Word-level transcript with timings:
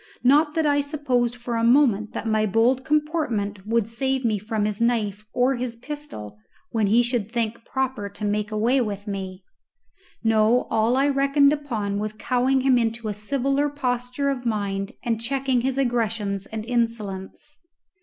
Not 0.23 0.55
that 0.55 0.65
I 0.65 0.81
supposed 0.81 1.35
for 1.35 1.53
a 1.53 1.63
moment 1.63 2.13
that 2.13 2.25
my 2.25 2.47
bold 2.47 2.83
comportment 2.83 3.67
would 3.67 3.87
save 3.87 4.25
me 4.25 4.39
from 4.39 4.65
his 4.65 4.81
knife 4.81 5.27
or 5.31 5.57
his 5.57 5.75
pistol 5.75 6.39
when 6.71 6.87
he 6.87 7.03
should 7.03 7.31
think 7.31 7.63
proper 7.65 8.09
to 8.09 8.25
make 8.25 8.49
away 8.51 8.81
with 8.81 9.05
me. 9.05 9.43
No. 10.23 10.63
All 10.71 10.97
I 10.97 11.07
reckoned 11.07 11.53
upon 11.53 11.99
was 11.99 12.13
cowing 12.13 12.61
him 12.61 12.79
into 12.79 13.09
a 13.09 13.13
civiller 13.13 13.69
posture 13.69 14.31
of 14.31 14.43
mind, 14.43 14.93
and 15.03 15.21
checking 15.21 15.61
his 15.61 15.77
aggressions 15.77 16.47
and 16.47 16.65
insolence. 16.65 17.59